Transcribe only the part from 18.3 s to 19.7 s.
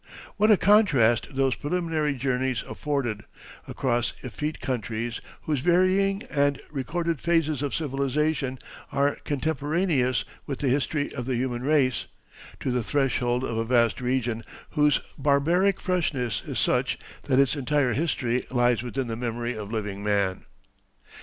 lies within the memory